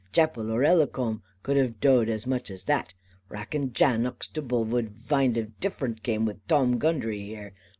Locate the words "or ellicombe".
0.51-1.21